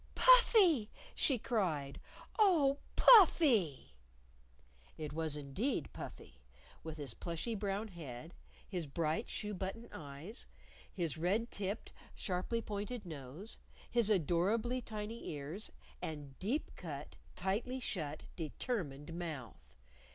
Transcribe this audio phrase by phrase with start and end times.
[0.15, 1.99] "Puffy!" she cried.
[2.39, 3.93] "Oh, Puffy!"
[4.97, 6.41] It was indeed Puffy,
[6.83, 8.33] with his plushy brown head,
[8.67, 10.47] his bright, shoe button eyes,
[10.91, 13.59] his red tipped, sharply pointed nose,
[13.91, 15.71] his adorably tiny ears,
[16.01, 19.75] and deep cut, tightly shut, determined mouth.